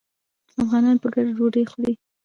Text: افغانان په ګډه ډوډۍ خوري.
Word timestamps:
افغانان 0.63 0.97
په 1.01 1.07
ګډه 1.13 1.31
ډوډۍ 1.37 1.63
خوري. 1.71 1.93